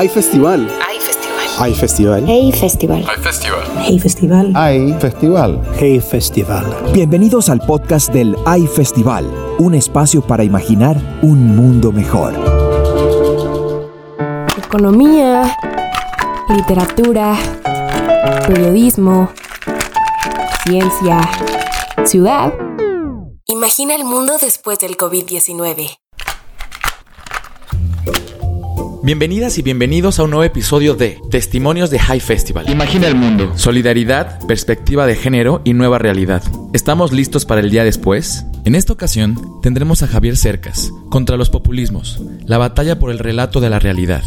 [0.00, 0.66] Hay festival.
[0.88, 1.46] Hay festival.
[1.58, 2.24] Hay festival.
[2.26, 3.04] Hey Festival.
[3.06, 3.64] Hay festival.
[3.84, 4.52] Hey Festival.
[4.56, 5.60] Hay festival.
[5.78, 6.92] Hey Festival.
[6.94, 12.32] Bienvenidos al podcast del AI Festival, un espacio para imaginar un mundo mejor.
[14.56, 15.54] Economía,
[16.48, 17.36] literatura,
[18.46, 19.28] periodismo,
[20.64, 21.20] ciencia,
[22.06, 22.54] ciudad.
[23.44, 25.90] Imagina el mundo después del COVID-19.
[29.02, 32.68] Bienvenidas y bienvenidos a un nuevo episodio de Testimonios de High Festival.
[32.68, 33.50] Imagina el mundo.
[33.56, 36.42] Solidaridad, perspectiva de género y nueva realidad.
[36.74, 38.44] ¿Estamos listos para el día después?
[38.66, 43.60] En esta ocasión tendremos a Javier Cercas, contra los populismos, la batalla por el relato
[43.60, 44.22] de la realidad.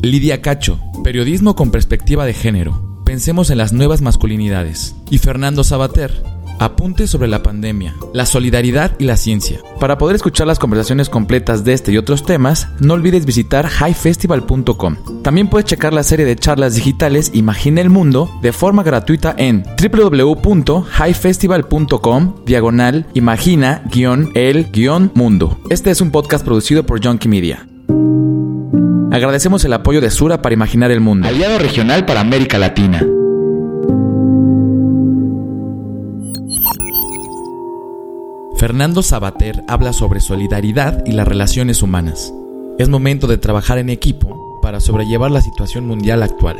[0.00, 3.02] Lidia Cacho, periodismo con perspectiva de género.
[3.04, 4.96] Pensemos en las nuevas masculinidades.
[5.10, 6.22] Y Fernando Sabater,
[6.58, 9.60] Apuntes sobre la pandemia, la solidaridad y la ciencia.
[9.80, 15.22] Para poder escuchar las conversaciones completas de este y otros temas, no olvides visitar highfestival.com.
[15.22, 19.62] También puedes checar la serie de charlas digitales Imagina el Mundo de forma gratuita en
[19.64, 25.58] www.highfestival.com diagonal imagina-el-mundo.
[25.70, 27.66] Este es un podcast producido por Junkie Media.
[29.10, 31.28] Agradecemos el apoyo de Sura para imaginar el mundo.
[31.28, 33.06] Aliado regional para América Latina.
[38.66, 42.32] Fernando Sabater habla sobre solidaridad y las relaciones humanas.
[42.78, 46.56] Es momento de trabajar en equipo para sobrellevar la situación mundial actual.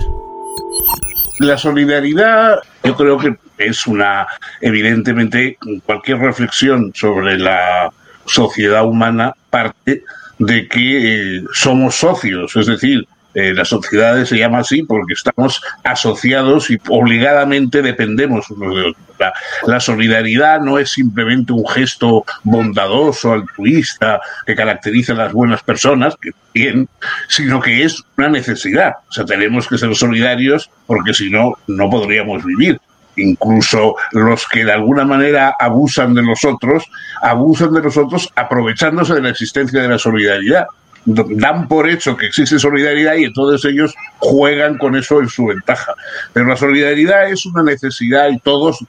[1.38, 4.26] La solidaridad yo creo que es una,
[4.60, 7.90] evidentemente, cualquier reflexión sobre la
[8.26, 10.02] sociedad humana parte
[10.38, 15.60] de que eh, somos socios, es decir, eh, las sociedades se llama así porque estamos
[15.82, 19.04] asociados y obligadamente dependemos unos de otros.
[19.18, 19.32] La,
[19.66, 26.16] la, solidaridad no es simplemente un gesto bondadoso, altruista, que caracteriza a las buenas personas,
[26.20, 26.88] que bien,
[27.28, 28.94] sino que es una necesidad.
[29.08, 32.80] O sea, tenemos que ser solidarios porque si no, no podríamos vivir
[33.16, 36.84] incluso los que de alguna manera abusan de los otros,
[37.22, 40.66] abusan de los otros aprovechándose de la existencia de la solidaridad
[41.04, 45.94] dan por hecho que existe solidaridad y entonces ellos juegan con eso en su ventaja.
[46.32, 48.84] Pero la solidaridad es una necesidad y todos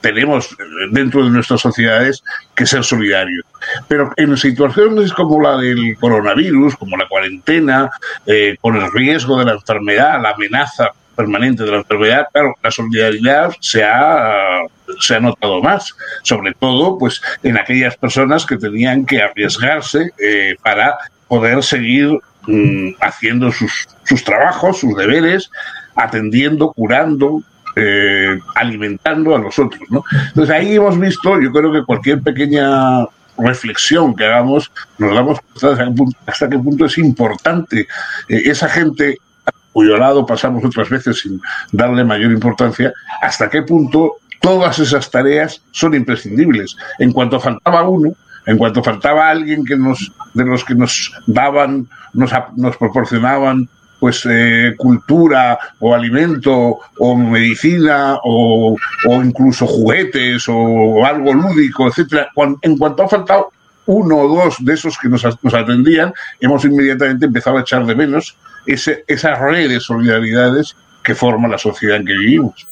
[0.00, 0.56] tenemos
[0.92, 2.22] dentro de nuestras sociedades
[2.54, 3.44] que ser solidarios.
[3.88, 7.90] Pero en situaciones como la del coronavirus, como la cuarentena,
[8.26, 12.70] eh, con el riesgo de la enfermedad, la amenaza permanente de la enfermedad, claro, la
[12.70, 14.60] solidaridad se ha,
[15.00, 20.56] se ha notado más, sobre todo pues en aquellas personas que tenían que arriesgarse eh,
[20.62, 25.50] para poder seguir mmm, haciendo sus, sus, trabajos, sus deberes,
[25.94, 27.42] atendiendo, curando,
[27.76, 29.82] eh, alimentando a los otros.
[29.90, 30.04] ¿no?
[30.28, 33.06] Entonces ahí hemos visto, yo creo que cualquier pequeña
[33.38, 37.80] reflexión que hagamos, nos damos cuenta hasta qué punto, hasta qué punto es importante
[38.28, 41.40] eh, esa gente a cuyo lado pasamos otras veces sin
[41.72, 46.76] darle mayor importancia, hasta qué punto todas esas tareas son imprescindibles.
[46.98, 48.14] En cuanto faltaba uno,
[48.46, 53.68] en cuanto faltaba alguien que nos, de los que nos daban, nos, nos proporcionaban
[53.98, 58.76] pues eh, cultura o alimento o medicina o,
[59.08, 62.28] o, incluso juguetes o algo lúdico, etcétera.
[62.62, 63.50] En cuanto ha faltado
[63.86, 67.94] uno o dos de esos que nos, nos atendían, hemos inmediatamente empezado a echar de
[67.94, 68.36] menos
[68.66, 72.66] ese, esa red de solidaridades que forma la sociedad en que vivimos.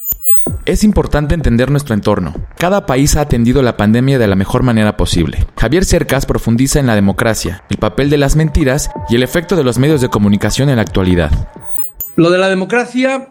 [0.65, 2.33] Es importante entender nuestro entorno.
[2.57, 5.45] Cada país ha atendido la pandemia de la mejor manera posible.
[5.55, 9.63] Javier Cercas profundiza en la democracia, el papel de las mentiras y el efecto de
[9.63, 11.49] los medios de comunicación en la actualidad.
[12.15, 13.29] Lo de la democracia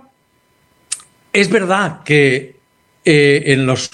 [1.33, 2.61] es verdad que
[3.05, 3.91] eh, en los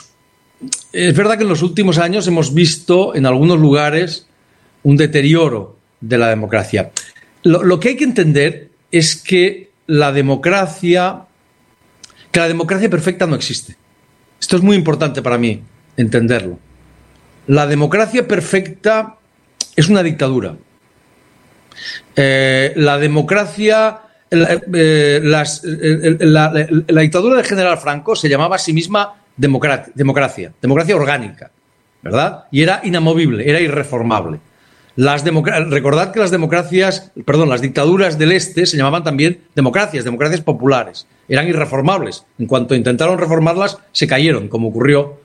[0.93, 4.27] es verdad que en los últimos años hemos visto en algunos lugares
[4.83, 6.91] un deterioro de la democracia.
[7.43, 11.25] Lo, lo que hay que entender es que la democracia
[12.31, 13.77] que la democracia perfecta no existe.
[14.41, 15.63] Esto es muy importante para mí
[15.97, 16.59] entenderlo.
[17.47, 19.17] La democracia perfecta
[19.77, 20.57] es una dictadura.
[22.17, 24.01] Eh, la democracia,
[24.31, 30.97] la, eh, eh, dictadura del general Franco se llamaba a sí misma democracia, democracia, democracia
[30.97, 31.51] orgánica,
[32.03, 32.45] ¿verdad?
[32.51, 34.41] Y era inamovible, era irreformable.
[34.97, 40.41] Las recordad que las democracias, perdón, las dictaduras del este se llamaban también democracias, democracias
[40.41, 41.07] populares.
[41.31, 42.27] Eran irreformables.
[42.39, 45.21] En cuanto intentaron reformarlas, se cayeron, como ocurrió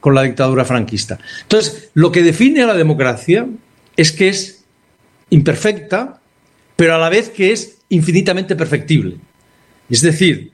[0.00, 1.18] con la dictadura franquista.
[1.42, 3.46] Entonces, lo que define a la democracia
[3.96, 4.64] es que es
[5.28, 6.20] imperfecta,
[6.74, 9.18] pero a la vez que es infinitamente perfectible.
[9.90, 10.52] Es decir,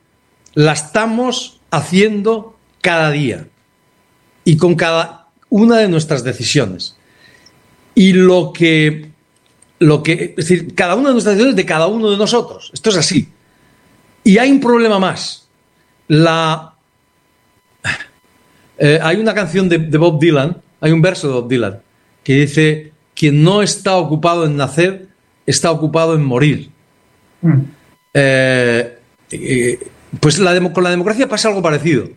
[0.54, 3.46] la estamos haciendo cada día
[4.44, 6.96] y con cada una de nuestras decisiones.
[7.94, 9.10] Y lo que
[9.78, 12.70] lo que, es decir, cada una de nuestras decisiones de cada uno de nosotros.
[12.72, 13.28] Esto es así.
[14.26, 15.46] Y hay un problema más.
[16.08, 16.74] La,
[18.76, 21.78] eh, hay una canción de, de Bob Dylan, hay un verso de Bob Dylan,
[22.24, 25.06] que dice, quien no está ocupado en nacer,
[25.46, 26.70] está ocupado en morir.
[28.14, 28.98] Eh,
[29.30, 29.78] eh,
[30.18, 32.08] pues la con la democracia pasa algo parecido.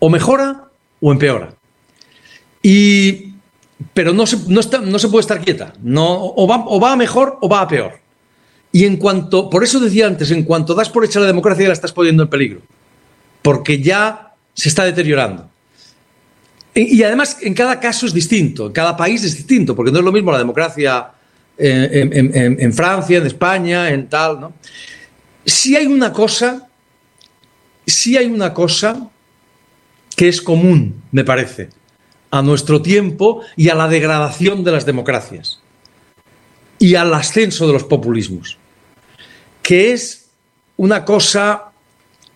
[0.00, 0.64] O mejora
[1.00, 1.54] o empeora.
[2.62, 3.32] Y,
[3.94, 5.72] pero no se, no está- no se puede estar quieta.
[5.82, 8.00] No, o, va, o va a mejor o va a peor.
[8.70, 11.72] Y en cuanto, por eso decía antes, en cuanto das por hecha la democracia la
[11.72, 12.60] estás poniendo en peligro.
[13.42, 15.48] Porque ya se está deteriorando.
[16.74, 20.04] Y, además, en cada caso es distinto, en cada país es distinto, porque no es
[20.04, 21.10] lo mismo la democracia
[21.56, 24.52] eh, en Francia, en España, en tal, ¿no?
[25.44, 26.68] Si hay una cosa,
[27.84, 29.08] si hay una cosa
[30.14, 31.70] que es común, me parece,
[32.30, 35.60] a nuestro tiempo y a la degradación de las democracias
[36.78, 38.56] y al ascenso de los populismos,
[39.62, 40.28] que es
[40.76, 41.72] una cosa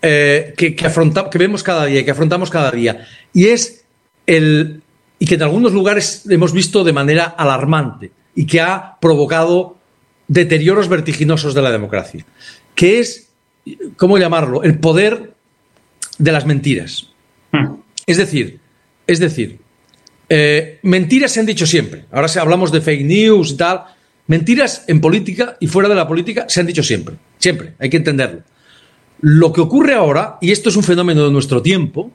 [0.01, 3.85] eh, que, que afronta- que vemos cada día y que afrontamos cada día, y es
[4.27, 4.83] el
[5.19, 9.77] y que en algunos lugares hemos visto de manera alarmante y que ha provocado
[10.27, 12.27] deterioros vertiginosos de la democracia,
[12.75, 13.29] que es,
[13.97, 15.35] ¿cómo llamarlo?, el poder
[16.19, 17.09] de las mentiras.
[18.05, 18.59] Es decir,
[19.07, 19.61] es decir,
[20.29, 22.07] eh, mentiras se han dicho siempre.
[22.11, 23.85] Ahora si hablamos de fake news y tal.
[24.27, 27.17] Mentiras en política y fuera de la política se han dicho siempre.
[27.39, 28.43] Siempre, hay que entenderlo.
[29.21, 32.11] Lo que ocurre ahora, y esto es un fenómeno de nuestro tiempo,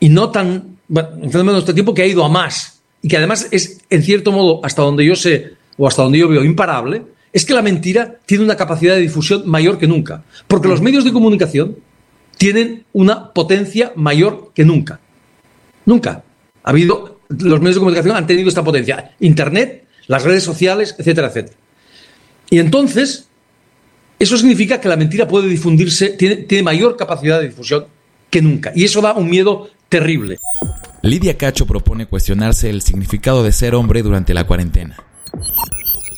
[0.00, 0.78] y no tan.
[0.86, 3.80] Bueno, un fenómeno de nuestro tiempo que ha ido a más, y que además es,
[3.90, 7.02] en cierto modo, hasta donde yo sé, o hasta donde yo veo, imparable,
[7.32, 10.24] es que la mentira tiene una capacidad de difusión mayor que nunca.
[10.46, 11.76] Porque los medios de comunicación
[12.38, 15.00] tienen una potencia mayor que nunca.
[15.84, 16.22] Nunca.
[16.62, 19.12] Ha habido, los medios de comunicación han tenido esta potencia.
[19.20, 21.56] Internet, las redes sociales, etcétera, etcétera.
[22.50, 23.28] Y entonces,
[24.18, 27.86] eso significa que la mentira puede difundirse, tiene, tiene mayor capacidad de difusión
[28.30, 28.72] que nunca.
[28.74, 30.38] Y eso da un miedo terrible.
[31.02, 34.96] Lidia Cacho propone cuestionarse el significado de ser hombre durante la cuarentena.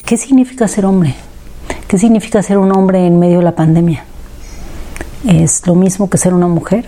[0.05, 1.15] ¿Qué significa ser hombre?
[1.87, 4.05] ¿Qué significa ser un hombre en medio de la pandemia?
[5.27, 6.85] ¿Es lo mismo que ser una mujer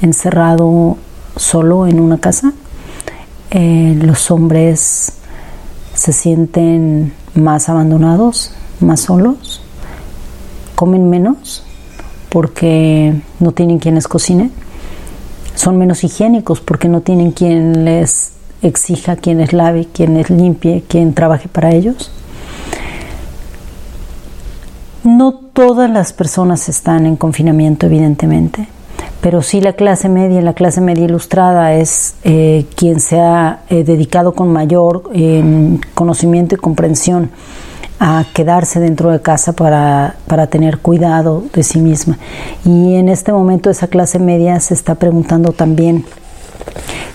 [0.00, 0.96] encerrado
[1.36, 2.52] solo en una casa?
[3.50, 5.12] Eh, los hombres
[6.04, 9.62] se sienten más abandonados, más solos,
[10.74, 11.64] comen menos
[12.28, 14.50] porque no tienen quien les cocine,
[15.54, 20.84] son menos higiénicos porque no tienen quien les exija, quien les lave, quien les limpie,
[20.86, 22.10] quien trabaje para ellos.
[25.04, 28.68] No todas las personas están en confinamiento, evidentemente,
[29.24, 33.82] pero sí la clase media, la clase media ilustrada es eh, quien se ha eh,
[33.82, 37.30] dedicado con mayor eh, conocimiento y comprensión
[37.98, 42.18] a quedarse dentro de casa para, para, tener cuidado de sí misma.
[42.66, 46.04] Y en este momento esa clase media se está preguntando también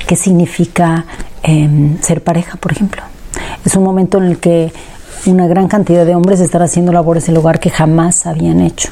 [0.07, 1.05] qué significa
[1.43, 3.03] eh, ser pareja, por ejemplo.
[3.63, 4.73] Es un momento en el que
[5.25, 8.89] una gran cantidad de hombres están haciendo labores del hogar que jamás habían hecho.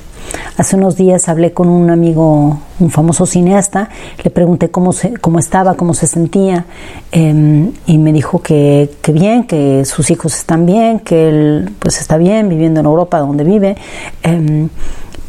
[0.58, 3.90] Hace unos días hablé con un amigo, un famoso cineasta,
[4.24, 6.66] le pregunté cómo, se, cómo estaba, cómo se sentía,
[7.12, 12.02] eh, y me dijo que, que, bien, que sus hijos están bien, que él pues
[12.02, 13.78] está bien viviendo en Europa donde vive,
[14.24, 14.68] eh,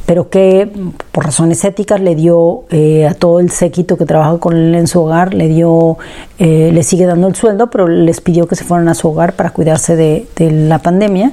[0.08, 0.72] pero que
[1.12, 4.86] por razones éticas le dio eh, a todo el séquito que trabaja con él en
[4.86, 5.98] su hogar, le dio,
[6.38, 9.34] eh, le sigue dando el sueldo, pero les pidió que se fueran a su hogar
[9.34, 11.32] para cuidarse de, la pandemia,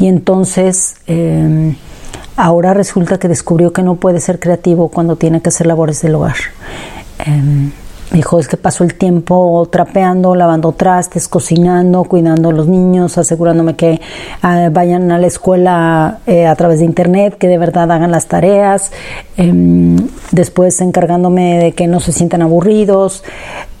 [0.00, 1.76] y entonces eh,
[2.34, 6.16] ahora resulta que descubrió que no puede ser creativo cuando tiene que hacer labores del
[6.16, 6.34] hogar.
[8.10, 13.18] Eh, dijo, es que pasó el tiempo trapeando, lavando trastes, cocinando, cuidando a los niños,
[13.18, 14.00] asegurándome que
[14.42, 18.26] eh, vayan a la escuela eh, a través de internet, que de verdad hagan las
[18.26, 18.92] tareas,
[19.36, 19.52] eh,
[20.32, 23.24] después encargándome de que no se sientan aburridos.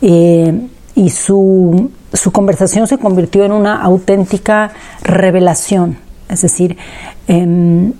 [0.00, 5.98] y su, su conversación se convirtió en una auténtica revelación.
[6.28, 6.76] Es decir,
[7.28, 7.92] em,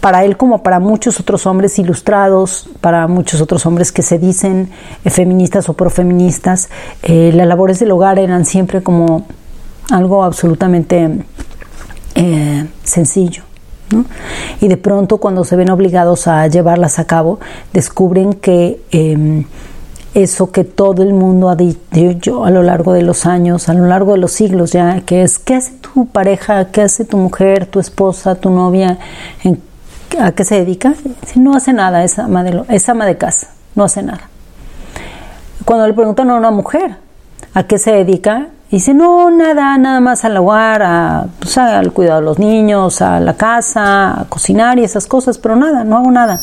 [0.00, 4.70] para él como para muchos otros hombres ilustrados, para muchos otros hombres que se dicen
[5.04, 6.68] eh, feministas o profeministas,
[7.02, 9.26] eh, las labores del hogar eran siempre como
[9.90, 11.24] algo absolutamente
[12.14, 13.42] eh, sencillo.
[13.90, 14.04] ¿no?
[14.60, 17.38] Y de pronto cuando se ven obligados a llevarlas a cabo,
[17.72, 19.44] descubren que eh,
[20.14, 23.86] eso que todo el mundo ha dicho a lo largo de los años, a lo
[23.86, 26.70] largo de los siglos ya, que es ¿qué hace tu pareja?
[26.70, 28.98] ¿Qué hace tu mujer, tu esposa, tu novia?
[29.42, 29.60] ¿En
[30.20, 30.94] ¿A qué se dedica?
[31.26, 34.28] Si no hace nada, es ama, de, es ama de casa, no hace nada.
[35.64, 36.96] Cuando le preguntan a una mujer
[37.54, 41.92] a qué se dedica, Y dice, no, nada, nada más al hogar, a, pues, al
[41.92, 45.96] cuidado de los niños, a la casa, a cocinar y esas cosas, pero nada, no
[45.96, 46.40] hago nada.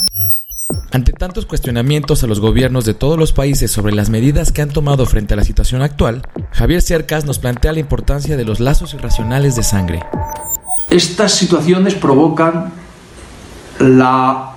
[0.94, 4.70] Ante tantos cuestionamientos a los gobiernos de todos los países sobre las medidas que han
[4.70, 8.94] tomado frente a la situación actual, Javier Cercas nos plantea la importancia de los lazos
[8.94, 10.00] irracionales de sangre.
[10.89, 12.72] Estas situaciones provocan
[13.81, 14.51] la,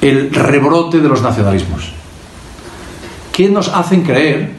[0.00, 1.92] el rebrote de los nacionalismos,
[3.32, 4.52] que nos hacen creer,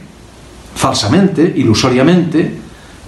[0.76, 2.60] falsamente, ilusoriamente,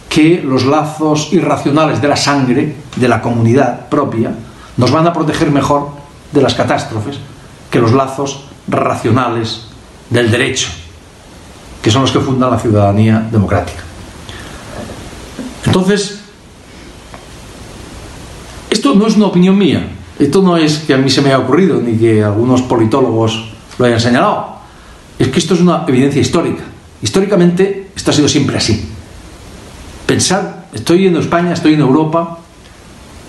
[0.09, 4.33] que los lazos irracionales de la sangre, de la comunidad propia,
[4.77, 5.89] nos van a proteger mejor
[6.31, 7.17] de las catástrofes
[7.69, 9.67] que los lazos racionales
[10.09, 10.67] del derecho,
[11.81, 13.81] que son los que fundan la ciudadanía democrática.
[15.65, 16.19] Entonces,
[18.69, 19.87] esto no es una opinión mía,
[20.19, 23.85] esto no es que a mí se me haya ocurrido, ni que algunos politólogos lo
[23.85, 24.57] hayan señalado,
[25.17, 26.63] es que esto es una evidencia histórica.
[27.01, 28.89] Históricamente esto ha sido siempre así.
[30.05, 32.39] Pensad, estoy en España, estoy en Europa,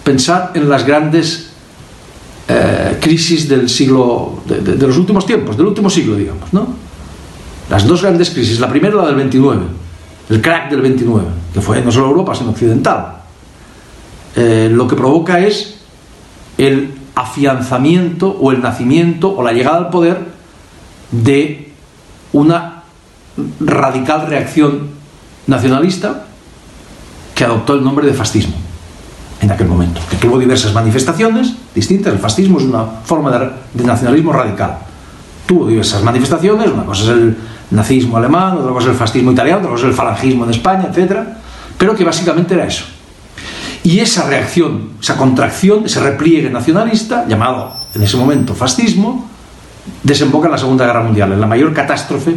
[0.05, 1.51] pensad en las grandes
[2.49, 6.67] eh, crisis del siglo, de, de, los últimos tiempos, del último siglo, digamos, ¿no?
[7.71, 9.63] Las dos grandes crisis, la primera la del 29,
[10.31, 13.23] el crack del 29, que fue no solo Europa, sino occidental.
[14.35, 15.82] Eh, lo que provoca es
[16.59, 20.19] el afianzamiento o el nacimiento o la llegada al poder
[21.11, 21.73] de
[22.33, 22.83] una
[23.61, 24.91] radical reacción
[25.47, 26.25] nacionalista
[27.35, 28.55] que adoptó el nombre de fascismo
[29.41, 32.13] en aquel momento, que tuvo diversas manifestaciones distintas.
[32.13, 34.79] El fascismo es una forma de, de, nacionalismo radical.
[35.47, 37.37] Tuvo diversas manifestaciones, una cosa es el
[37.73, 40.89] nazismo alemán, otra cosa es el fascismo italiano, otra cosa es el falangismo en España,
[40.95, 41.17] etc.
[41.77, 42.85] Pero que básicamente era eso.
[43.85, 49.29] Y esa reacción, esa contracción, ese repliegue nacionalista, llamado en ese momento fascismo,
[50.03, 52.37] desemboca en la Segunda Guerra Mundial, en la mayor catástrofe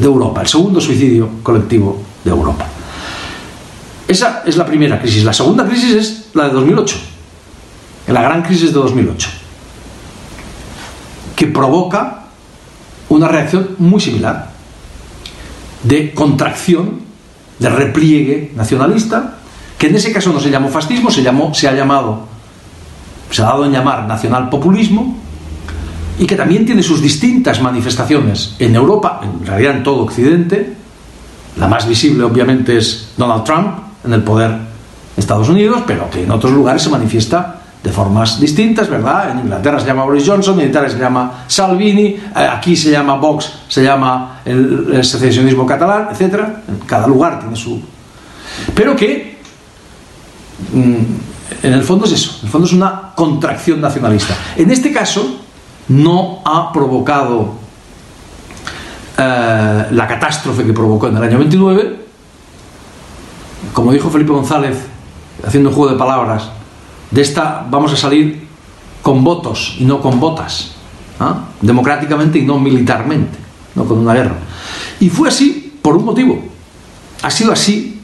[0.00, 2.66] de Europa, el segundo suicidio colectivo de Europa.
[4.08, 5.24] Esa es la primera crisis.
[5.24, 6.96] La segunda crisis es la de 2008,
[8.08, 9.28] la gran crisis de 2008,
[11.36, 12.24] que provoca
[13.08, 14.50] una reacción muy similar
[15.82, 17.00] de contracción,
[17.62, 19.38] de repliegue nacionalista,
[19.78, 22.26] que en ese caso no se llamó fascismo, se, llamó, se ha llamado,
[23.30, 25.18] se ha dado en llamar nacionalpopulismo,
[26.18, 30.74] y que también tiene sus distintas manifestaciones en Europa, en realidad en todo Occidente.
[31.56, 34.58] La más visible obviamente es Donald Trump, en el poder de
[35.16, 39.30] Estados Unidos, pero que en otros lugares se manifiesta de formas distintas, ¿verdad?
[39.30, 43.16] En Inglaterra se llama Boris Johnson, en Italia se llama Salvini, eh, aquí se llama
[43.16, 46.40] Vox, se llama el, secesionismo catalán, etc.
[46.86, 47.82] Cada lugar tiene su...
[48.74, 49.38] Pero que,
[50.72, 54.34] mm, en el fondo es eso, en el fondo es una contracción nacionalista.
[54.56, 55.40] En este caso,
[55.88, 57.54] no ha provocado
[59.18, 62.00] eh, la catástrofe que provocó en el año 29,
[63.72, 64.76] como dijo Felipe González,
[65.44, 66.50] haciendo un juego de palabras,
[67.12, 68.48] de esta vamos a salir
[69.02, 70.72] con votos y no con botas,
[71.20, 71.44] ¿ah?
[71.60, 73.38] democráticamente y no militarmente,
[73.74, 74.36] no con una guerra.
[74.98, 76.42] Y fue así por un motivo,
[77.22, 78.00] ha sido así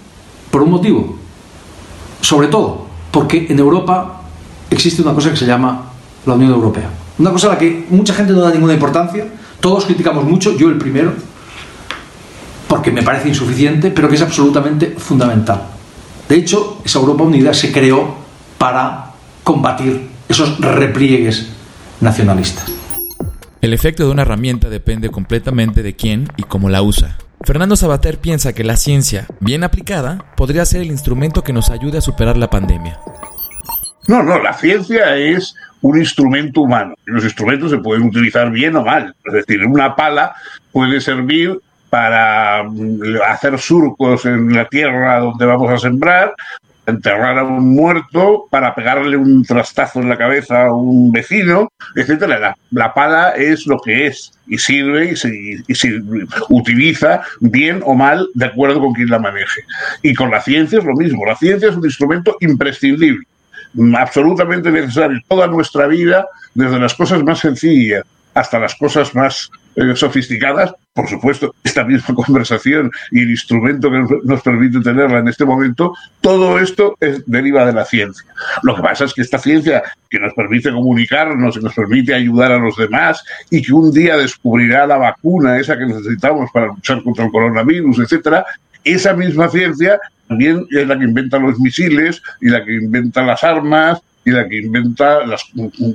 [0.50, 1.16] por un motivo,
[2.20, 4.22] sobre todo porque en Europa
[4.70, 5.90] existe una cosa que se llama
[6.26, 6.90] la Unión Europea.
[7.18, 9.26] Una cosa a la que mucha gente no da ninguna importancia,
[9.60, 11.12] todos criticamos mucho, yo el primero,
[12.68, 15.62] porque me parece insuficiente, pero que es absolutamente fundamental.
[16.28, 18.27] De hecho, esa Europa Unida se creó
[18.58, 19.12] para
[19.44, 21.50] combatir esos repliegues
[22.00, 22.70] nacionalistas.
[23.60, 27.16] El efecto de una herramienta depende completamente de quién y cómo la usa.
[27.44, 31.98] Fernando Sabater piensa que la ciencia, bien aplicada, podría ser el instrumento que nos ayude
[31.98, 33.00] a superar la pandemia.
[34.06, 36.94] No, no, la ciencia es un instrumento humano.
[37.04, 39.14] Los instrumentos se pueden utilizar bien o mal.
[39.24, 40.34] Es decir, una pala
[40.72, 41.60] puede servir
[41.90, 42.64] para
[43.28, 46.34] hacer surcos en la tierra donde vamos a sembrar,
[46.88, 52.38] enterrar a un muerto, para pegarle un trastazo en la cabeza a un vecino, etcétera.
[52.38, 55.30] La, la pala es lo que es y sirve y se,
[55.66, 56.00] y se,
[56.48, 59.60] utiliza bien o mal de acuerdo con quien la maneje.
[60.02, 61.24] Y con la ciencia es lo mismo.
[61.26, 63.26] La ciencia es un instrumento imprescindible
[63.98, 68.04] absolutamente necesario toda nuestra vida, desde las cosas más sencillas
[68.34, 74.04] hasta las cosas más eh, sofisticadas, por supuesto, esta misma conversación y el instrumento que
[74.24, 78.26] nos permite tenerla en este momento, todo esto es, deriva de la ciencia.
[78.64, 82.50] Lo que pasa es que esta ciencia que nos permite comunicarnos, que nos permite ayudar
[82.50, 87.00] a los demás y que un día descubrirá la vacuna, esa que necesitamos para luchar
[87.04, 88.44] contra el coronavirus, etcétera,
[88.82, 93.44] esa misma ciencia también es la que inventa los misiles y la que inventa las
[93.44, 95.42] armas y la que inventa las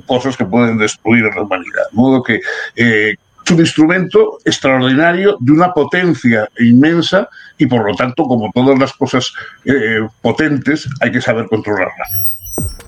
[0.06, 1.82] cosas que pueden destruir a la humanidad.
[1.90, 2.40] De modo que
[2.74, 3.14] eh,
[3.44, 8.92] es un instrumento extraordinario de una potencia inmensa y por lo tanto, como todas las
[8.94, 9.32] cosas
[9.64, 12.04] eh, potentes, hay que saber controlarla.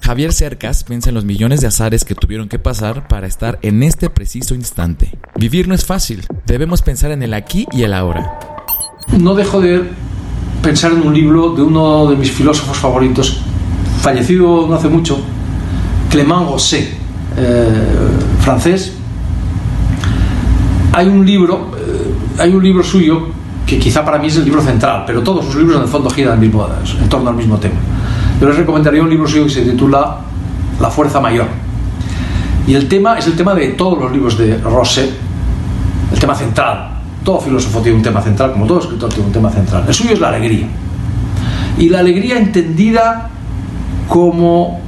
[0.00, 3.82] Javier Cercas piensa en los millones de azares que tuvieron que pasar para estar en
[3.82, 5.18] este preciso instante.
[5.36, 8.38] Vivir no es fácil, debemos pensar en el aquí y el ahora.
[9.18, 9.82] No dejo de
[10.62, 13.42] pensar en un libro de uno de mis filósofos favoritos,
[14.00, 15.18] fallecido no hace mucho,
[16.10, 16.88] Clément Rosset,
[17.36, 17.66] eh,
[18.40, 18.92] francés.
[20.96, 23.26] Hay un libro, eh, hay un libro suyo
[23.66, 26.08] que quizá para mí es el libro central, pero todos sus libros en el fondo
[26.08, 26.66] giran mismo,
[26.98, 27.74] en torno al mismo tema.
[28.40, 30.20] Yo les recomendaría un libro suyo que se titula
[30.80, 31.48] La fuerza mayor.
[32.66, 35.10] Y el tema es el tema de todos los libros de Rosset,
[36.14, 36.92] el tema central.
[37.22, 39.84] Todo filósofo tiene un tema central, como todo escritor tiene un tema central.
[39.86, 40.66] El suyo es la alegría.
[41.76, 43.28] Y la alegría entendida
[44.08, 44.80] como,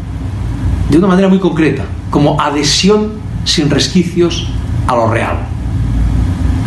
[0.88, 3.10] de una manera muy concreta, como adhesión
[3.44, 4.48] sin resquicios
[4.86, 5.57] a lo real.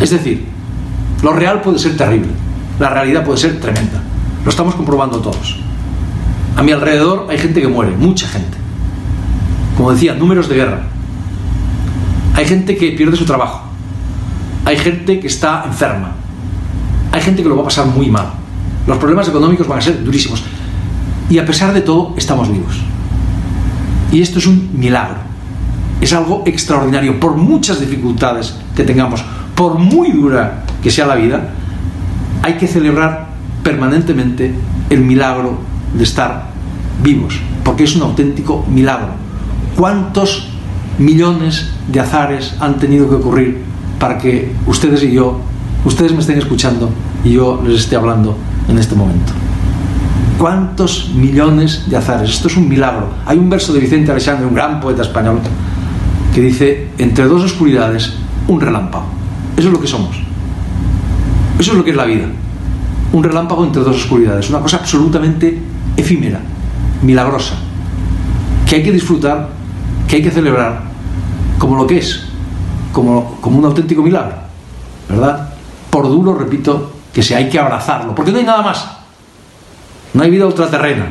[0.02, 0.44] Es decir,
[1.22, 2.30] lo real puede ser terrible,
[2.80, 4.02] la realidad puede ser tremenda.
[4.44, 5.60] Lo estamos comprobando todos.
[6.56, 8.58] A mi alrededor hay gente que muere, mucha gente.
[9.76, 10.82] Como decía, números de guerra.
[12.34, 13.62] Hay gente que pierde su trabajo.
[14.64, 16.12] Hay gente que está enferma.
[17.12, 18.32] Hay gente que lo va a pasar muy mal.
[18.88, 20.42] Los problemas económicos van a ser durísimos.
[21.30, 22.74] Y a pesar de todo, estamos vivos.
[24.10, 25.18] Y esto es un milagro.
[26.00, 27.20] Es algo extraordinario.
[27.20, 29.24] Por muchas dificultades que tengamos,
[29.62, 31.50] por muy dura que sea la vida,
[32.42, 33.28] hay que celebrar
[33.62, 34.52] permanentemente
[34.90, 35.56] el milagro
[35.94, 36.48] de estar
[37.00, 39.10] vivos, porque es un auténtico milagro.
[39.76, 40.48] ¿Cuántos
[40.98, 43.62] millones de azares han tenido que ocurrir
[44.00, 45.38] para que ustedes y yo,
[45.84, 46.90] ustedes me estén escuchando
[47.22, 48.36] y yo les esté hablando
[48.68, 49.32] en este momento?
[50.38, 52.30] ¿Cuántos millones de azares?
[52.30, 53.10] Esto es un milagro.
[53.26, 55.38] Hay un verso de Vicente Alexandre, un gran poeta español,
[56.34, 58.14] que dice, entre dos oscuridades,
[58.48, 59.21] un relámpago.
[59.56, 60.16] Eso es lo que somos.
[61.58, 62.26] Eso es lo que es la vida.
[63.12, 64.48] Un relámpago entre dos oscuridades.
[64.50, 65.60] Una cosa absolutamente
[65.96, 66.40] efímera,
[67.02, 67.54] milagrosa,
[68.66, 69.50] que hay que disfrutar,
[70.08, 70.82] que hay que celebrar
[71.58, 72.24] como lo que es,
[72.92, 74.36] como, como un auténtico milagro.
[75.08, 75.50] ¿Verdad?
[75.90, 78.88] Por duro, repito, que se hay que abrazarlo, porque no hay nada más.
[80.14, 81.06] No hay vida ultraterrena.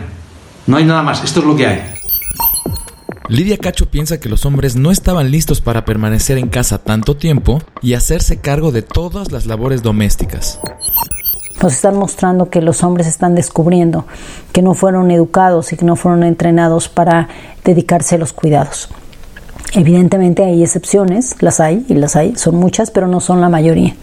[0.68, 1.24] No hay nada más.
[1.24, 1.82] Esto es lo que hay.
[3.32, 7.62] Lidia Cacho piensa que los hombres no estaban listos para permanecer en casa tanto tiempo
[7.82, 10.60] y hacerse cargo de todas las labores domésticas.
[11.63, 14.06] Nos están mostrando que los hombres están descubriendo
[14.52, 17.30] que no fueron educados y que no fueron entrenados para
[17.63, 18.89] dedicarse a los cuidados.
[19.74, 23.96] Evidentemente hay excepciones, las hay y las hay, son muchas, pero no son la mayoría.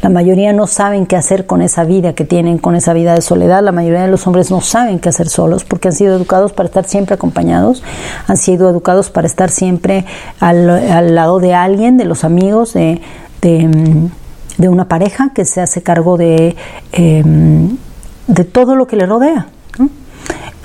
[0.00, 3.20] La mayoría no saben qué hacer con esa vida que tienen, con esa vida de
[3.20, 3.62] soledad.
[3.62, 6.68] La mayoría de los hombres no saben qué hacer solos porque han sido educados para
[6.68, 7.82] estar siempre acompañados,
[8.28, 10.06] han sido educados para estar siempre
[10.40, 13.02] al, lado de alguien, de los amigos, de,
[13.42, 16.56] de, una pareja que se hace cargo de,
[16.92, 17.76] em,
[18.26, 19.48] de todo lo que le rodea.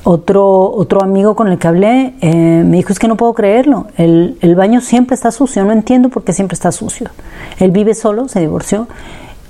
[0.08, 3.88] Otro, otro amigo con el que hablé eh, me dijo, es que no puedo creerlo,
[3.98, 7.10] el, el, baño siempre está sucio, no entiendo por qué siempre está sucio.
[7.58, 8.88] Él vive solo, se divorció,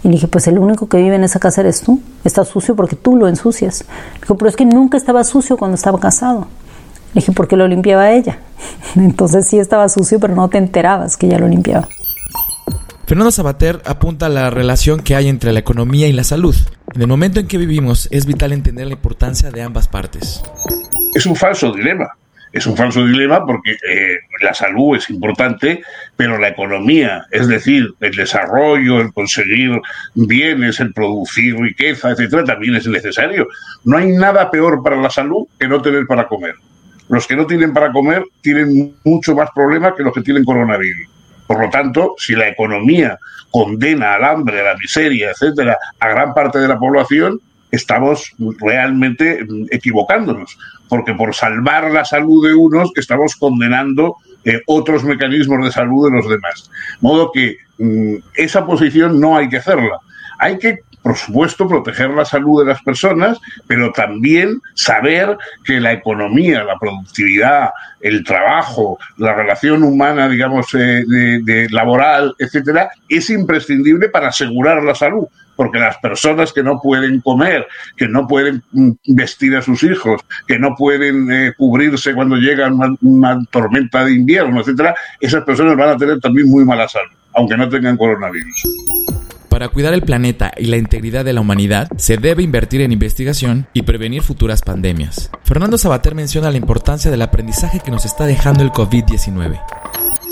[0.06, 2.76] y le dije, pues el único que vive en esa casa eres tú, está sucio
[2.76, 3.84] porque tú lo ensucias.
[4.22, 6.48] dijo, pero es que nunca estaba sucio cuando estaba casado.
[7.14, 8.38] Le dije, ¿por qué lo limpiaba ella?
[8.96, 11.90] Entonces sí estaba sucio, pero no te enterabas que ella lo limpiaba.
[13.08, 16.56] Fernando Sabater apunta a la relación que hay entre la economía y la salud.
[16.96, 20.42] En el momento en que vivimos es vital entender la importancia de ambas partes.
[21.14, 22.08] Es un falso dilema.
[22.54, 25.84] Es un falso dilema porque eh, la salud es importante,
[26.16, 29.72] pero la economía, es decir, el desarrollo, el conseguir
[30.14, 33.50] bienes, el producir riqueza, etcétera, también es necesario.
[33.84, 36.56] No hay nada peor para la salud que no tener para comer.
[37.10, 41.10] Los que no tienen para comer tienen mucho más problemas que los que tienen coronavirus.
[41.48, 43.20] Por lo tanto, si la economía
[43.52, 47.40] condena al hambre, a la miseria, etcétera, a gran parte de la población,
[47.72, 50.58] estamos realmente equivocándonos,
[50.90, 56.18] porque por salvar la salud de unos estamos condenando eh, otros mecanismos de salud de
[56.18, 56.70] los demás.
[57.02, 60.00] De modo que mm, esa posición no hay que hacerla.
[60.40, 65.94] Hay que por supuesto, proteger la salud de las personas, pero también saber que la
[65.94, 67.70] economía, la productividad,
[68.02, 74.96] el trabajo, la relación humana, digamos, eh, de, laboral, etcétera, es imprescindible para asegurar la
[74.96, 79.84] salud porque las personas que no pueden comer, que no pueden mm, vestir a sus
[79.84, 85.44] hijos, que no pueden eh, cubrirse cuando llega una, una, tormenta de invierno, etcétera, esas
[85.44, 88.64] personas van a tener también muy mala salud, aunque no tengan coronavirus.
[89.56, 93.68] Para cuidar el planeta y la integridad de la humanidad, se debe invertir en investigación
[93.72, 95.32] y prevenir futuras pandemias.
[95.46, 99.58] Fernando Sabater menciona la importancia del aprendizaje que nos está dejando el COVID-19.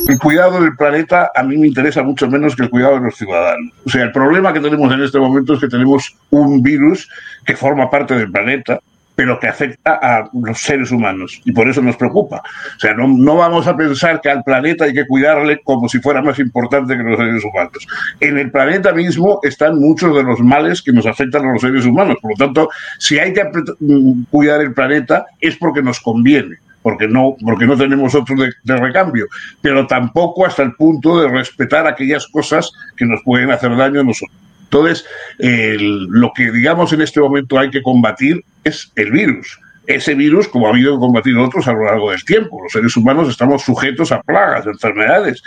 [0.10, 3.16] el cuidado del planeta a mí me interesa mucho menos que el cuidado de los
[3.16, 3.72] ciudadanos.
[3.86, 7.08] O sea, el problema que tenemos en este momento es que tenemos un virus
[7.46, 8.82] que forma parte del planeta,
[9.16, 12.42] pero que afecta a los seres humanos y por eso nos preocupa.
[12.76, 16.00] O sea, no, no, vamos a pensar que al planeta hay que cuidarle como si
[16.00, 17.88] fuera más importante que los seres humanos.
[18.20, 21.86] En el planeta mismo están muchos de los males que nos afectan a los seres
[21.86, 22.18] humanos.
[22.22, 23.44] Por lo tanto, si hay que
[23.80, 28.78] mm, cuidar el planeta es porque nos conviene porque no, porque no tenemos otro de,
[28.78, 29.28] recambio,
[29.62, 34.04] pero tampoco hasta el punto de respetar aquellas cosas que nos pueden hacer daño a
[34.04, 34.38] nosotros.
[34.64, 35.06] Entonces,
[35.40, 39.60] lo que digamos en este momento hay que combatir es el virus.
[39.86, 42.62] Ese virus, como ha habido que combatir otros a lo largo del tiempo.
[42.64, 45.44] Los seres humanos estamos sujetos a plagas, enfermedades.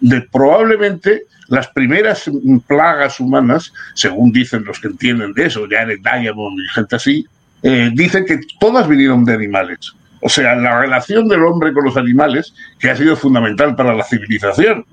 [0.00, 2.30] De, probablemente las primeras
[2.66, 7.26] plagas humanas, según dicen los que entienden de eso, Janet Diamond y gente así,
[7.62, 9.94] eh, dicen que todas vinieron de animales.
[10.20, 14.04] O sea, la relación del hombre con los animales, que ha sido fundamental para la
[14.04, 14.84] civilización.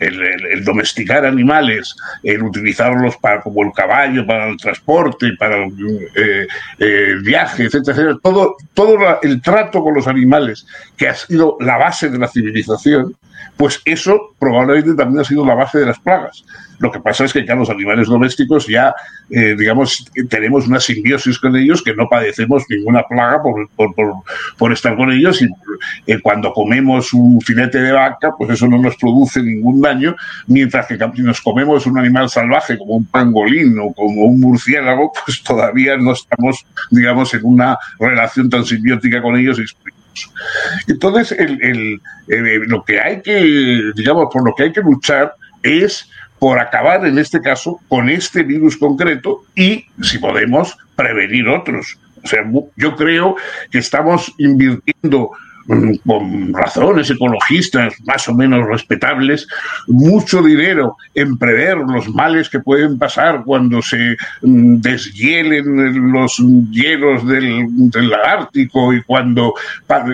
[0.00, 5.64] El, el, el, domesticar animales, el utilizarlos para, como el caballo para el transporte, para
[5.64, 5.70] eh,
[6.16, 6.46] eh,
[6.78, 8.18] el viaje, etcétera, etcétera.
[8.22, 13.14] Todo, todo el trato con los animales, que ha sido la base de la civilización,
[13.56, 16.44] pues eso probablemente también ha sido la base de las plagas.
[16.78, 18.94] Lo que pasa es que ya los animales domésticos ya,
[19.30, 25.12] eh, digamos, tenemos una simbiosis con ellos que no padecemos ninguna plaga por, estar con
[25.12, 25.48] ellos y
[26.06, 30.16] eh, cuando comemos un filete de vaca, pues eso no nos produce ningún daño,
[30.46, 35.42] mientras que nos comemos un animal salvaje como un pangolín o como un murciélago, pues
[35.42, 39.60] todavía no estamos, digamos, en una relación tan simbiótica con ellos
[40.86, 46.08] entonces, el, el, lo que hay que, digamos, por lo que hay que luchar es
[46.38, 51.98] por acabar, en este caso, con este virus concreto y, si podemos, prevenir otros.
[52.22, 52.40] O sea,
[52.76, 53.36] yo creo
[53.70, 55.30] que estamos invirtiendo
[56.04, 59.46] con razones ecologistas más o menos respetables,
[59.86, 67.66] mucho dinero en prever los males que pueden pasar cuando se deshielen los hielos del,
[67.90, 69.54] del Ártico y cuando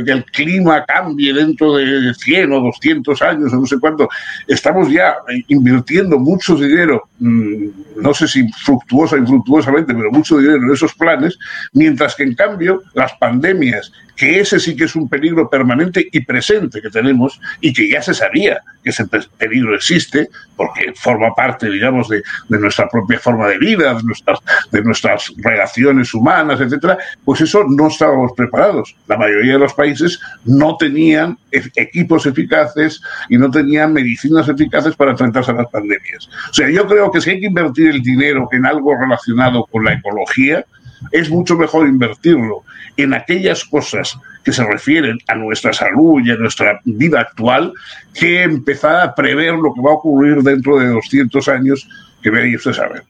[0.06, 4.08] el clima cambie dentro de 100 o 200 años o no sé cuánto.
[4.46, 5.16] Estamos ya
[5.48, 11.38] invirtiendo mucho dinero, no sé si fructuosa o infructuosamente, pero mucho dinero en esos planes,
[11.72, 16.20] mientras que en cambio las pandemias que ese sí que es un peligro permanente y
[16.20, 19.06] presente que tenemos y que ya se sabía que ese
[19.38, 24.38] peligro existe porque forma parte, digamos, de, nuestra propia forma de vida, de nuestras,
[24.70, 28.94] de nuestras relaciones humanas, etcétera, pues eso no estábamos preparados.
[29.06, 35.12] La mayoría de los países no tenían equipos eficaces y no tenían medicinas eficaces para
[35.12, 36.28] enfrentarse a las pandemias.
[36.50, 39.84] O sea, yo creo que si hay que invertir el dinero en algo relacionado con
[39.84, 40.64] la ecología,
[41.12, 42.62] es mucho mejor invertirlo
[42.96, 47.72] en aquellas cosas que se refieren a nuestra salud y a nuestra vida actual
[48.14, 51.88] que empezar a prever lo que va a ocurrir dentro de 200 años
[52.22, 53.04] que vaya usted saber.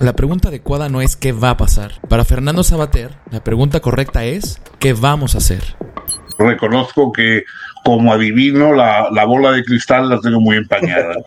[0.00, 1.92] La pregunta adecuada no es qué va a pasar.
[2.08, 5.76] Para Fernando Sabater, la pregunta correcta es qué vamos a hacer.
[6.38, 7.44] Reconozco que
[7.84, 11.16] como adivino, la, la, bola de cristal la tengo muy empañada.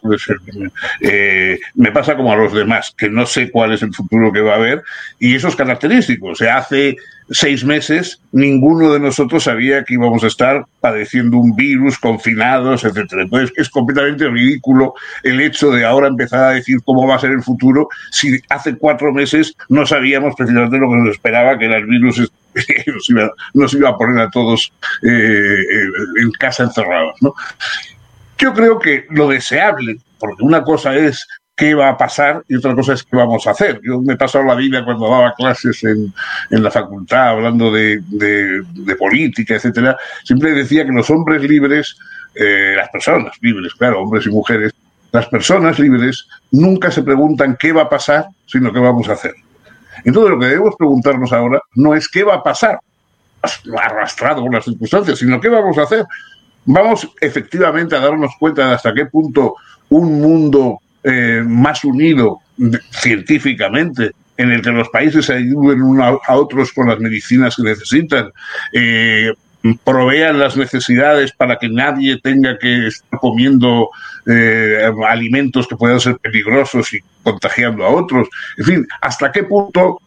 [1.01, 4.41] Eh, me pasa como a los demás, que no sé cuál es el futuro que
[4.41, 4.83] va a haber,
[5.19, 6.31] y eso es característico.
[6.51, 6.95] Hace
[7.29, 13.23] seis meses ninguno de nosotros sabía que íbamos a estar padeciendo un virus, confinados, etcétera.
[13.23, 14.93] Entonces es completamente ridículo
[15.23, 18.77] el hecho de ahora empezar a decir cómo va a ser el futuro si hace
[18.77, 22.31] cuatro meses no sabíamos precisamente lo que nos esperaba, que era el virus
[22.87, 23.31] nos iba,
[23.73, 24.71] iba a poner a todos
[25.03, 25.63] eh,
[26.21, 27.15] en casa encerrados.
[27.21, 27.33] ¿no?
[28.37, 32.75] Yo creo que lo deseable, porque una cosa es qué va a pasar y otra
[32.75, 33.81] cosa es qué vamos a hacer.
[33.83, 36.13] Yo me he pasado la vida cuando daba clases en,
[36.51, 41.97] en la facultad hablando de, de, de, política, etcétera, siempre decía que los hombres libres,
[42.35, 44.71] eh, las personas libres, claro, hombres y mujeres,
[45.11, 49.33] las personas libres nunca se preguntan qué va a pasar, sino qué vamos a hacer.
[50.03, 52.79] Entonces lo que debemos preguntarnos ahora no es qué va a pasar,
[53.77, 56.05] arrastrado por las circunstancias, sino qué vamos a hacer.
[56.65, 59.55] Vamos efectivamente a darnos cuenta de hasta qué punto
[59.89, 62.39] un mundo eh, más unido
[62.91, 67.63] científicamente, en el que los países se ayuden unos a otros con las medicinas que
[67.63, 68.31] necesitan,
[68.73, 69.31] eh,
[69.83, 73.89] provean las necesidades para que nadie tenga que estar comiendo
[74.25, 78.27] eh, alimentos que puedan ser peligrosos y contagiando a otros.
[78.57, 79.99] En fin, ¿hasta qué punto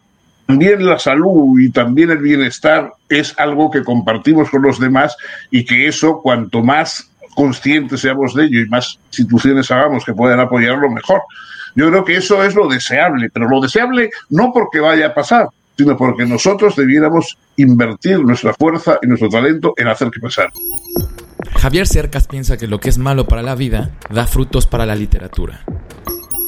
[0.45, 5.15] también la salud y también el bienestar es algo que compartimos con los demás
[5.49, 10.39] y que eso, cuanto más conscientes seamos de ello y más instituciones hagamos que puedan
[10.39, 11.21] apoyarlo, mejor.
[11.75, 15.47] Yo creo que eso es lo deseable, pero lo deseable no porque vaya a pasar,
[15.81, 20.51] sino porque nosotros debiéramos invertir nuestra fuerza y nuestro talento en hacer que pasar.
[21.59, 24.95] Javier Cercas piensa que lo que es malo para la vida da frutos para la
[24.95, 25.61] literatura.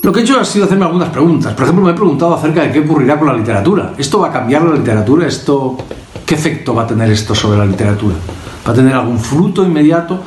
[0.03, 1.53] Lo que he hecho ha sido hacerme algunas preguntas.
[1.53, 3.93] Por ejemplo, me he preguntado acerca de qué ocurrirá con la literatura.
[3.97, 5.27] ¿Esto va a cambiar la literatura?
[5.27, 5.77] ¿Esto,
[6.25, 8.15] ¿Qué efecto va a tener esto sobre la literatura?
[8.67, 10.23] ¿Va a tener algún fruto inmediato?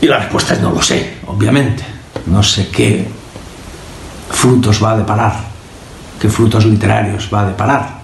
[0.00, 1.84] Y la respuesta es no lo sé, obviamente.
[2.26, 3.08] No sé qué
[4.30, 5.51] frutos va a deparar,
[6.22, 7.98] qué frutos literarios va a deparar.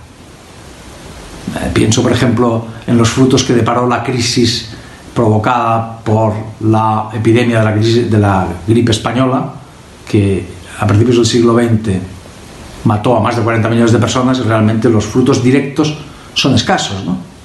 [1.55, 4.71] Eh, pienso, por ejemplo, en los frutos que deparó la crisis
[5.15, 9.53] provocada por la epidemia de la, gripe española,
[10.05, 10.45] que
[10.81, 11.95] a principios del siglo XX
[12.83, 15.97] mató a más de 40 millones de personas y realmente los frutos directos
[16.35, 16.97] son escasos.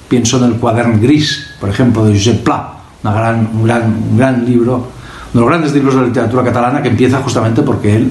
[0.08, 5.34] Pienso en el cuaderno gris, por ejemplo, de Josep Pla, gran, un, gran, libro, uno
[5.34, 8.10] de los grandes libros de la literatura catalana que empieza justamente porque él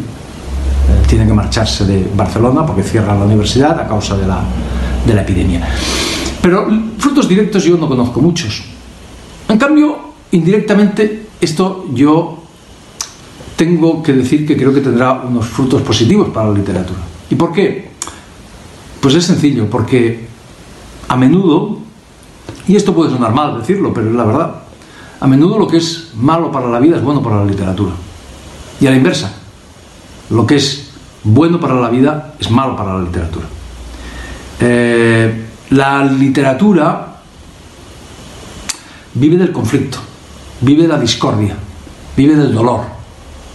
[1.08, 4.42] tiene que marcharse de Barcelona porque cierra la universidad a causa de la,
[5.06, 5.68] de la epidemia.
[6.42, 8.64] Pero frutos directos yo no conozco muchos.
[9.48, 12.44] En cambio, indirectamente, esto yo
[13.56, 17.00] tengo que decir que creo que tendrá unos frutos positivos para la literatura.
[17.30, 17.92] ¿Y por qué?
[19.00, 20.28] Pues es sencillo, porque
[21.08, 21.80] a menudo,
[22.68, 24.56] y esto puede sonar mal decirlo, pero es la verdad,
[25.20, 27.94] a menudo lo que es malo para la vida es bueno para la literatura.
[28.82, 29.34] Y a la inversa,
[30.30, 30.83] lo que es
[31.24, 33.46] bueno para la vida es malo para la literatura.
[34.60, 37.14] Eh, la literatura
[39.16, 39.98] vive del conflicto,
[40.62, 41.56] vive de la discordia,
[42.16, 42.82] vive del dolor,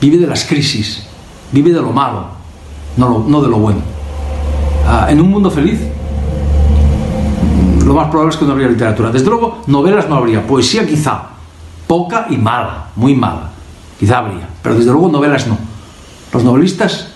[0.00, 1.06] vive de las crisis,
[1.52, 2.26] vive de lo malo,
[2.96, 3.80] no, de lo bueno.
[4.86, 5.80] Ah, en un mundo feliz,
[7.84, 9.10] lo más probable es que no habría literatura.
[9.10, 11.22] Desde luego, novelas no habría, poesía quizá,
[11.86, 13.50] poca y mala, muy mala,
[13.98, 15.58] quizá habría, pero desde luego novelas no.
[16.32, 17.08] Los novelistas,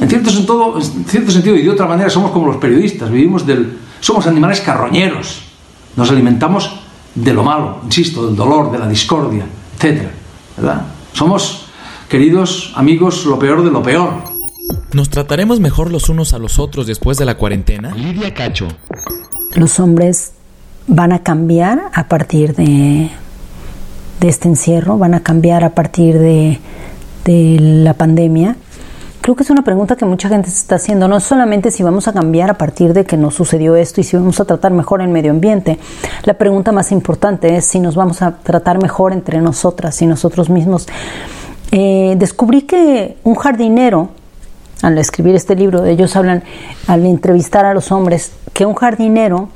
[0.00, 3.46] en cierto, sentido, en cierto sentido y de otra manera, somos como los periodistas, vivimos
[3.46, 5.42] del, somos animales carroñeros,
[5.96, 6.70] nos alimentamos
[7.14, 9.44] de lo malo, insisto, del dolor, de la discordia,
[9.78, 10.08] etc.
[10.56, 10.82] ¿verdad?
[11.12, 11.66] Somos,
[12.08, 14.10] queridos amigos, lo peor de lo peor.
[14.92, 17.94] ¿Nos trataremos mejor los unos a los otros después de la cuarentena?
[17.94, 18.68] Lidia Cacho.
[19.54, 20.32] Los hombres
[20.86, 23.10] van a cambiar a partir de,
[24.20, 26.58] de este encierro, van a cambiar a partir de,
[27.24, 28.56] de la pandemia.
[29.20, 32.08] Creo que es una pregunta que mucha gente se está haciendo, no solamente si vamos
[32.08, 35.02] a cambiar a partir de que nos sucedió esto y si vamos a tratar mejor
[35.02, 35.78] el medio ambiente.
[36.24, 40.48] La pregunta más importante es si nos vamos a tratar mejor entre nosotras y nosotros
[40.50, 40.86] mismos.
[41.72, 44.10] Eh, descubrí que un jardinero,
[44.82, 46.44] al escribir este libro, ellos hablan,
[46.86, 49.48] al entrevistar a los hombres, que un jardinero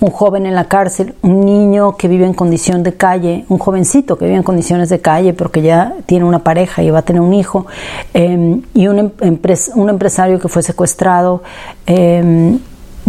[0.00, 4.16] un joven en la cárcel, un niño que vive en condición de calle, un jovencito
[4.16, 7.22] que vive en condiciones de calle porque ya tiene una pareja y va a tener
[7.22, 7.66] un hijo,
[8.14, 11.42] eh, y un, empres un, empresario que fue secuestrado,
[11.86, 12.58] eh,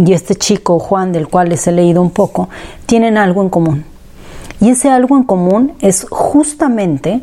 [0.04, 2.48] y este chico, Juan, del cual les he leído un poco,
[2.86, 3.84] tienen algo en común.
[4.60, 7.20] Y ese algo en común es justamente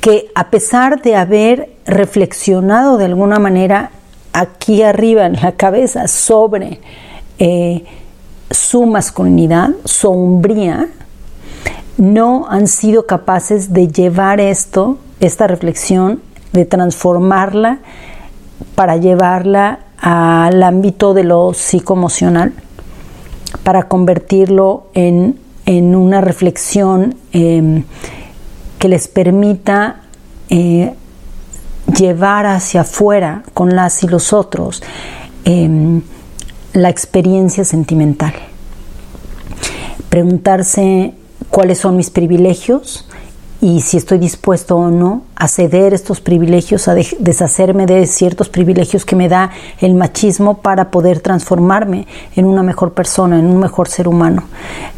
[0.00, 3.90] que a pesar de haber reflexionado de alguna manera
[4.32, 6.80] aquí arriba en la cabeza sobre
[7.38, 7.84] eh,
[8.50, 10.40] su masculinidad, su
[11.98, 16.20] no han sido capaces de llevar esto, esta reflexión,
[16.52, 17.78] de transformarla
[18.74, 22.52] para llevarla al ámbito de lo psicoemocional,
[23.62, 27.82] para convertirlo en, en una reflexión eh,
[28.78, 30.02] que les permita
[30.48, 30.94] eh,
[31.98, 34.82] llevar hacia afuera con las y los otros.
[35.44, 36.00] Eh,
[36.76, 38.34] la experiencia sentimental.
[40.10, 41.14] Preguntarse
[41.50, 43.08] cuáles son mis privilegios
[43.62, 49.06] y si estoy dispuesto o no a ceder estos privilegios, a deshacerme de ciertos privilegios
[49.06, 53.88] que me da el machismo para poder transformarme en una mejor persona, en un mejor
[53.88, 54.44] ser humano.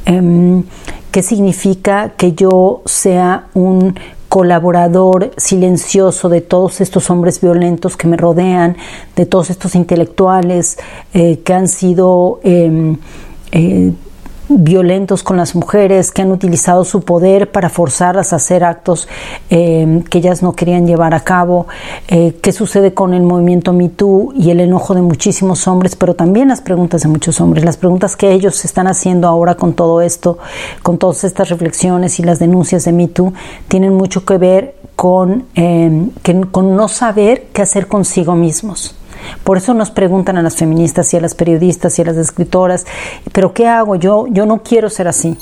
[0.04, 0.64] Em,
[1.12, 3.94] ¿Qué significa que yo sea un
[4.28, 8.76] colaborador silencioso de todos estos hombres violentos que me rodean,
[9.16, 10.78] de todos estos intelectuales
[11.14, 12.96] eh, que han sido eh,
[13.52, 13.92] eh,
[14.48, 19.08] violentos con las mujeres, que han utilizado su poder para forzarlas a hacer actos
[19.50, 21.66] eh, que ellas no querían llevar a cabo,
[22.08, 26.48] eh, qué sucede con el movimiento MeToo y el enojo de muchísimos hombres, pero también
[26.48, 30.38] las preguntas de muchos hombres, las preguntas que ellos están haciendo ahora con todo esto,
[30.82, 33.32] con todas estas reflexiones y las denuncias de MeToo,
[33.68, 38.97] tienen mucho que ver con, eh, que, con no saber qué hacer consigo mismos.
[39.44, 42.86] Por eso nos preguntan a las feministas y a las periodistas y a las escritoras,
[43.32, 43.96] pero ¿qué hago?
[43.96, 45.36] Yo, yo no quiero ser así.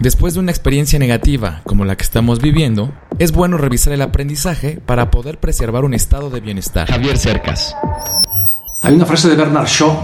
[0.00, 4.80] Después de una experiencia negativa como la que estamos viviendo, es bueno revisar el aprendizaje
[4.84, 6.88] para poder preservar un estado de bienestar.
[6.88, 7.76] Javier Cercas.
[8.82, 9.96] Hay una frase de Bernard Shaw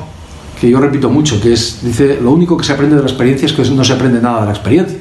[0.60, 3.46] que yo repito mucho, que es, dice, lo único que se aprende de la experiencia
[3.46, 4.98] es que no se aprende nada de la experiencia.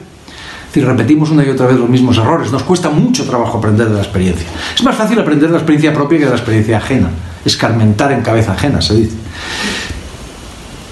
[0.78, 2.52] Decir, repetimos una y otra vez los mismos errores.
[2.52, 4.46] Nos cuesta mucho trabajo aprender de la experiencia.
[4.76, 7.10] Es más fácil aprender de la experiencia propia que de la experiencia ajena.
[7.44, 9.16] Escarmentar en cabeza ajena, se dice.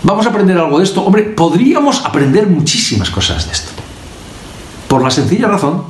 [0.01, 1.03] ¿Vamos a aprender algo de esto?
[1.03, 3.73] Hombre, podríamos aprender muchísimas cosas de esto.
[4.87, 5.83] Por la sencilla razón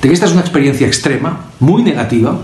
[0.00, 2.36] de que esta es una experiencia extrema, muy negativa,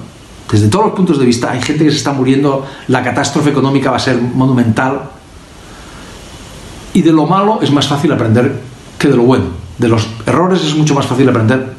[0.52, 1.50] desde todos los puntos de vista.
[1.50, 5.10] Hay gente que se está muriendo, la catástrofe económica va a ser monumental.
[6.92, 8.60] Y de lo malo es más fácil aprender
[9.00, 9.67] que de lo bueno.
[9.78, 11.74] De los errores es mucho más fácil aprender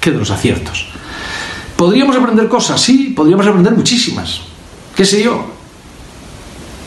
[0.00, 0.86] que de los aciertos.
[1.76, 2.80] ¿Podríamos aprender cosas?
[2.80, 4.42] Sí, podríamos aprender muchísimas.
[4.94, 5.46] ¿Qué sé yo?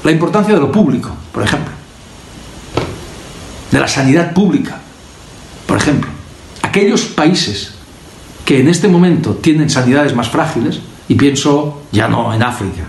[0.03, 1.73] La importancia de lo público, por ejemplo.
[3.71, 4.79] De la sanidad pública,
[5.65, 6.09] por ejemplo.
[6.61, 7.73] Aquellos países
[8.45, 12.83] que en este momento tienen sanidades más frágiles, y pienso ya no en África,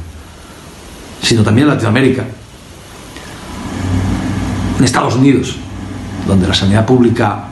[1.22, 2.24] sino también en Latinoamérica,
[4.78, 5.56] en Estados Unidos,
[6.26, 7.48] donde la sanidad pública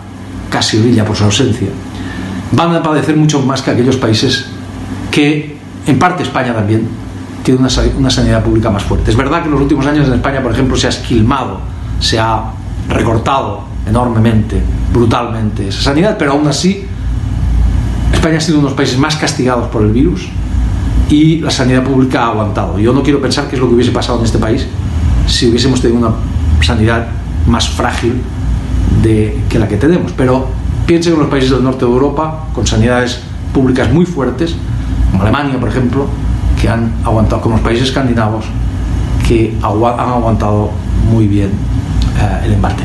[0.53, 1.69] casi brilla por su ausencia,
[2.53, 4.47] van a padecer mucho más que aquellos países
[5.11, 6.87] que, en parte España también,
[7.43, 9.11] tiene una, una sanidad pública más fuerte.
[9.11, 11.61] Es verdad que en los últimos años en España, por ejemplo, se ha esquilmado,
[11.99, 12.53] se ha
[12.89, 14.63] recortado enormemente,
[14.93, 16.87] brutalmente esa sanidad, pero aún así
[18.13, 20.29] España ha sido uno de los países más castigados por el virus
[21.09, 22.79] y la sanidad pública ha aguantado.
[22.79, 24.67] Yo no quiero pensar qué es lo que hubiese pasado en este país
[25.27, 26.15] si hubiésemos tenido una
[26.63, 27.07] sanidad
[27.47, 28.21] más frágil
[29.03, 30.13] de, que la que tenemos.
[30.17, 30.47] Pero
[30.87, 33.21] piensen en los países del norte de Europa, con sanidades
[33.53, 34.55] públicas muy fuertes,
[35.11, 36.07] como Alemania, por ejemplo,
[36.61, 38.45] que han aguantado, como los países escandinavos,
[39.27, 40.71] que han aguantado
[41.11, 41.51] muy bien
[42.19, 42.83] eh, el embate.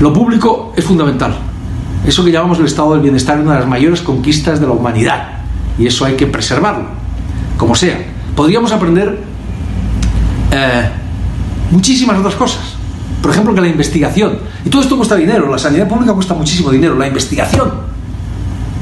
[0.00, 1.36] Lo público es fundamental.
[2.06, 4.72] Eso que llamamos el estado del bienestar es una de las mayores conquistas de la
[4.72, 5.40] humanidad
[5.78, 6.86] y eso hay que preservarlo
[7.58, 7.98] como sea.
[8.34, 9.18] Podríamos aprender
[10.50, 10.88] eh,
[11.70, 12.79] muchísimas otras cosas.
[13.22, 14.38] Por ejemplo, que la investigación.
[14.64, 15.50] Y todo esto cuesta dinero.
[15.50, 16.96] La sanidad pública cuesta muchísimo dinero.
[16.96, 17.70] La investigación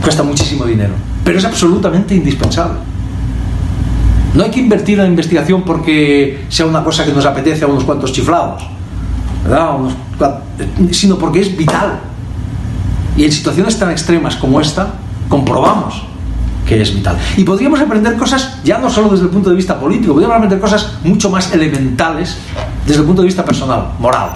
[0.03, 0.95] cuesta muchísimo dinero.
[1.25, 2.79] Pero es absolutamente indispensable.
[4.35, 7.67] No hay que invertir en la investigación porque sea una cosa que nos apetece a
[7.67, 8.63] unos cuantos chiflados.
[9.45, 10.41] ¿verdad?
[10.91, 12.01] sino porque es vital.
[13.17, 14.95] Y en situaciones tan extremas como esta,
[15.29, 16.03] comprobamos
[16.67, 17.17] que es vital.
[17.37, 20.61] Y podríamos aprender cosas ya no solo desde el punto de vista político, podríamos aprender
[20.61, 22.37] cosas mucho más elementales
[22.89, 24.31] desde el punto de vista personal, moral.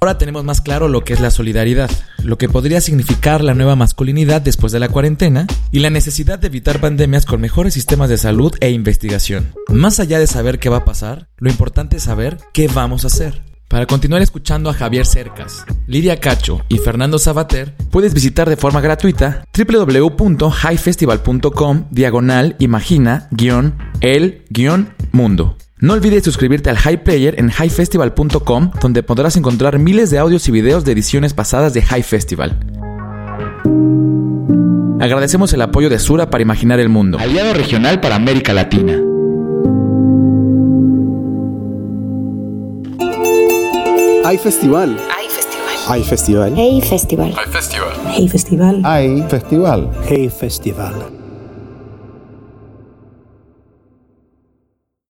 [0.00, 1.90] Ahora tenemos más claro lo que es la solidaridad,
[2.22, 6.46] lo que podría significar la nueva masculinidad después de la cuarentena y la necesidad de
[6.48, 9.52] evitar pandemias con mejores sistemas de salud e investigación.
[9.68, 13.08] Más allá de saber qué va a pasar, lo importante es saber qué vamos a
[13.08, 13.42] hacer.
[13.68, 18.80] Para continuar escuchando a Javier Cercas, Lidia Cacho y Fernando Sabater, puedes visitar de forma
[18.80, 23.28] gratuita www.highfestival.com diagonal imagina
[25.80, 30.50] No olvides suscribirte al High Player en highfestival.com donde podrás encontrar miles de audios y
[30.50, 32.58] videos de ediciones pasadas de High Festival.
[35.00, 37.18] Agradecemos el apoyo de Sura para imaginar el mundo.
[37.20, 39.00] Aliado regional para América Latina.
[44.24, 44.98] Hay festival.
[45.16, 45.76] Hay festival.
[45.86, 46.54] Hay festival.
[46.56, 46.80] Hay
[48.28, 48.82] festival.
[48.84, 49.90] Hay festival.
[50.08, 51.17] Hey Festival.